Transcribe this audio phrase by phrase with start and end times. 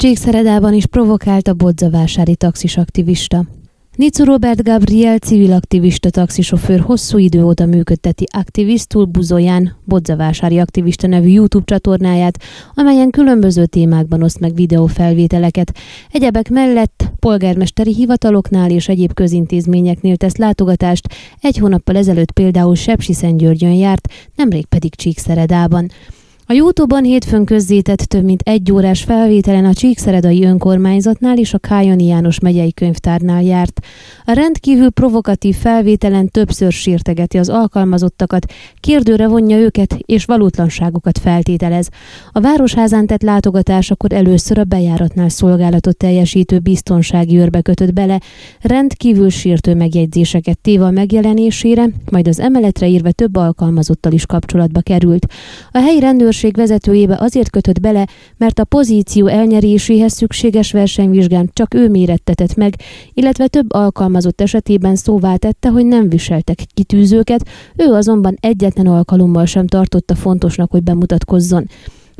[0.00, 3.44] Csíkszeredában is provokált a bodzavásári taxis aktivista.
[3.96, 11.28] Nicu Robert Gabriel civil aktivista taxisofőr hosszú idő óta működteti Aktivistul Buzoyán, Bodzavásári Aktivista nevű
[11.28, 12.42] YouTube csatornáját,
[12.74, 15.72] amelyen különböző témákban oszt meg videófelvételeket.
[16.10, 24.12] Egyebek mellett polgármesteri hivataloknál és egyéb közintézményeknél tesz látogatást, egy hónappal ezelőtt például Sepsiszentgyörgyön járt,
[24.34, 25.90] nemrég pedig Csíkszeredában.
[26.50, 32.06] A Youtube-on hétfőn közzétett több mint egy órás felvételen a Csíkszeredai önkormányzatnál és a Kájoni
[32.06, 33.80] János megyei könyvtárnál járt.
[34.24, 41.88] A rendkívül provokatív felvételen többször sértegeti az alkalmazottakat, kérdőre vonja őket és valótlanságokat feltételez.
[42.32, 48.20] A Városházán tett látogatásakor először a bejáratnál szolgálatot teljesítő biztonsági őrbe kötött bele,
[48.60, 55.26] rendkívül sértő megjegyzéseket téve a megjelenésére, majd az emeletre írve több alkalmazottal is kapcsolatba került.
[55.72, 61.74] A helyi rendőrség rendőrség vezetőjébe azért kötött bele, mert a pozíció elnyeréséhez szükséges versenyvizsgán csak
[61.74, 62.74] ő mérettetett meg,
[63.14, 69.66] illetve több alkalmazott esetében szóvá tette, hogy nem viseltek kitűzőket, ő azonban egyetlen alkalommal sem
[69.66, 71.68] tartotta fontosnak, hogy bemutatkozzon.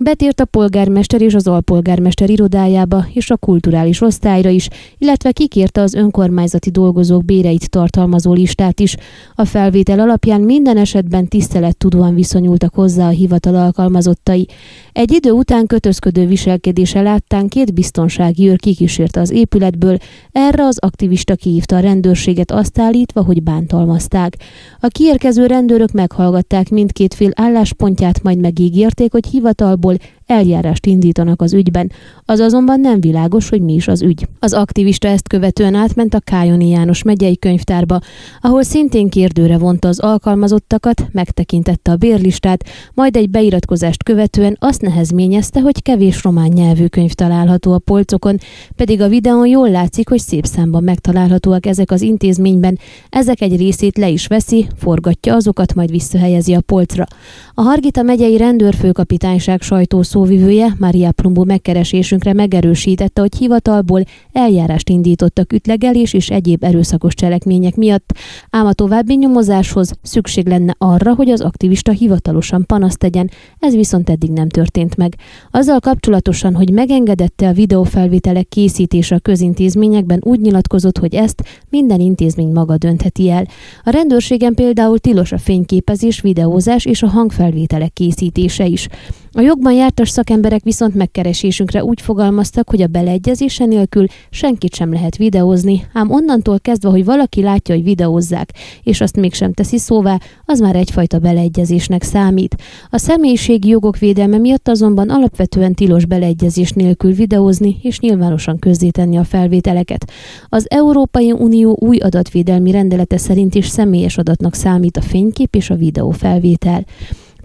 [0.03, 5.95] Betért a polgármester és az alpolgármester irodájába és a kulturális osztályra is, illetve kikérte az
[5.95, 8.97] önkormányzati dolgozók béreit tartalmazó listát is.
[9.35, 14.47] A felvétel alapján minden esetben tisztelettudóan viszonyultak hozzá a hivatal alkalmazottai.
[14.93, 19.97] Egy idő után kötözködő viselkedése láttán két biztonsági őr kikísérte az épületből,
[20.33, 24.37] erre az aktivista kihívta a rendőrséget azt állítva, hogy bántalmazták.
[24.81, 31.53] A kiérkező rendőrök meghallgatták mindkét fél álláspontját, majd megígérték, hogy hivatalból például eljárást indítanak az
[31.53, 31.93] ügyben,
[32.25, 34.29] az azonban nem világos, hogy mi is az ügy.
[34.39, 38.01] Az aktivista ezt követően átment a Kájoni János megyei könyvtárba,
[38.41, 42.65] ahol szintén kérdőre vonta az alkalmazottakat, megtekintette a bérlistát,
[42.95, 48.39] majd egy beiratkozást követően azt nehezményezte, hogy kevés román nyelvű könyv található a polcokon,
[48.77, 53.99] pedig a videón jól látszik, hogy szép számban megtalálhatóak ezek az intézményben, ezek egy részét
[53.99, 57.07] le is veszi, forgatja azokat, majd visszahelyezi a polcra.
[57.55, 66.13] A Hargita megyei rendőrfőkapitányság sajtószó szóvivője Maria Plumbo megkeresésünkre megerősítette, hogy hivatalból eljárást indítottak ütlegelés
[66.13, 68.13] és egyéb erőszakos cselekmények miatt,
[68.51, 74.11] ám a további nyomozáshoz szükség lenne arra, hogy az aktivista hivatalosan panaszt tegyen, ez viszont
[74.11, 75.15] eddig nem történt meg.
[75.51, 82.53] Azzal kapcsolatosan, hogy megengedette a videófelvételek készítése a közintézményekben, úgy nyilatkozott, hogy ezt minden intézmény
[82.53, 83.47] maga döntheti el.
[83.85, 88.89] A rendőrségen például tilos a fényképezés, videózás és a hangfelvételek készítése is.
[89.33, 95.17] A jogban jártas szakemberek viszont megkeresésünkre úgy fogalmaztak, hogy a beleegyezése nélkül senkit sem lehet
[95.17, 98.51] videózni, ám onnantól kezdve, hogy valaki látja, hogy videózzák,
[98.83, 102.57] és azt mégsem teszi szóvá, az már egyfajta beleegyezésnek számít.
[102.91, 109.25] A személyiségi jogok védelme miatt azonban alapvetően tilos beleegyezés nélkül videózni és nyilvánosan közzétenni a
[109.25, 110.11] felvételeket.
[110.49, 115.75] Az Európai Unió új adatvédelmi rendelete szerint is személyes adatnak számít a fénykép és a
[115.75, 116.85] videó felvétel.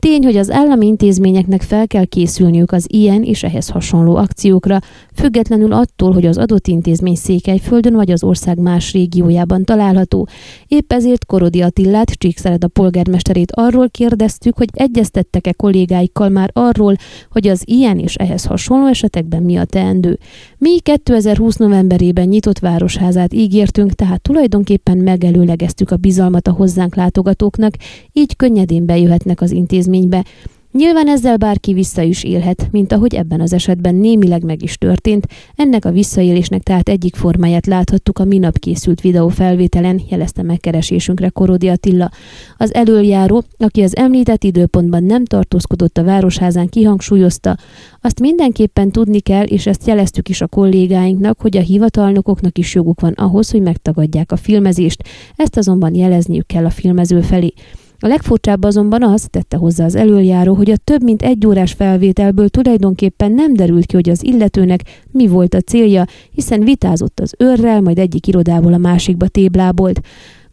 [0.06, 4.80] Tény, hogy az állami intézményeknek fel kell készülniük az ilyen és ehhez hasonló akciókra,
[5.14, 10.28] függetlenül attól, hogy az adott intézmény Székelyföldön vagy az ország más régiójában található.
[10.68, 16.96] Épp ezért Korodi Attillát, Csíkszered a polgármesterét arról kérdeztük, hogy egyeztettek-e kollégáikkal már arról,
[17.32, 20.20] hogy az ilyen és ehhez hasonló esetekben mi a teendő.
[20.58, 27.74] Mi 2020 novemberében nyitott városházát ígértünk, tehát tulajdonképpen megelőlegeztük a bizalmat a hozzánk látogatóknak,
[28.14, 30.26] így könnyedén bejöhetnek az intézmények eredménybe.
[30.72, 35.28] Nyilván ezzel bárki vissza is élhet, mint ahogy ebben az esetben némileg meg is történt,
[35.56, 41.68] ennek a visszaélésnek tehát egyik formáját láthattuk a minap készült videó felvételen, jelezte megkeresésünkre Korodi
[41.68, 42.12] Attila.
[42.58, 47.58] Az elöljáró, aki az említett időpontban nem tartózkodott a városházán, kihangsúlyozta,
[48.02, 53.02] azt mindenképpen tudni kell, és ezt jeleztük is a kollégáinknak, hogy a hivatalnokoknak is joguk
[53.02, 55.04] van ahhoz, hogy megtagadják a filmezést,
[55.36, 57.54] ezt azonban jelezniük kell a filmező felé.
[58.00, 62.50] A legfurcsább azonban az, tette hozzá az előjáró, hogy a több mint egy órás felvételből
[62.50, 67.82] tulajdonképpen nem derült ki, hogy az illetőnek mi volt a célja, hiszen vitázott az őrrel,
[67.82, 70.02] majd egyik irodából a másikba téblábolt.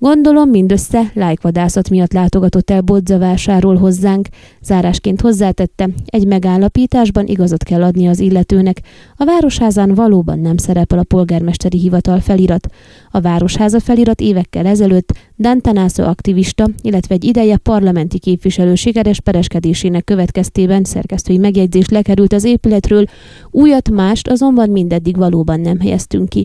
[0.02, 4.28] Gondolom mindössze lájkvadászat miatt látogatott el bodzavásáról hozzánk.
[4.62, 8.81] Zárásként hozzátette, egy megállapításban igazat kell adni az illetőnek.
[9.16, 12.66] A Városházán valóban nem szerepel a polgármesteri hivatal felirat.
[13.10, 20.84] A Városháza felirat évekkel ezelőtt Dantanászó aktivista, illetve egy ideje parlamenti képviselő sikeres pereskedésének következtében
[20.84, 23.05] szerkesztői megjegyzés lekerült az épületről,
[23.50, 26.44] újat mást azonban mindeddig valóban nem helyeztünk ki.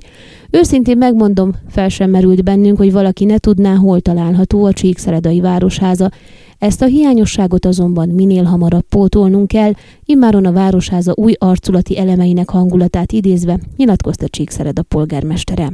[0.50, 6.12] Őszintén megmondom, fel sem merült bennünk, hogy valaki ne tudná, hol található a Csíkszeredai Városháza.
[6.58, 9.72] Ezt a hiányosságot azonban minél hamarabb pótolnunk kell,
[10.06, 15.72] immáron a Városháza új arculati elemeinek hangulatát idézve, nyilatkozta Csíkszereda polgármestere.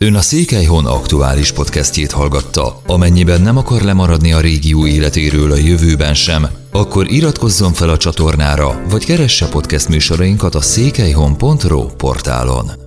[0.00, 2.80] Ön a Székelyhon aktuális podcastjét hallgatta.
[2.86, 8.82] Amennyiben nem akar lemaradni a régió életéről a jövőben sem, akkor iratkozzon fel a csatornára,
[8.90, 12.83] vagy keresse podcast műsorainkat a székelyhon.pro portálon.